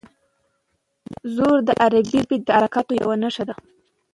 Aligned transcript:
زور 1.35 1.57
د 1.67 1.69
عربي 1.83 2.11
ژبې 2.23 2.37
د 2.47 2.49
حرکاتو 2.57 2.91
یوه 3.01 3.15
نښه 3.23 3.43
ده. 3.49 3.55